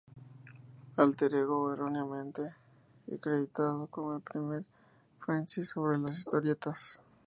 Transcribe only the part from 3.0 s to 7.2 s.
acreditado como el primer fanzine sobre las historietas.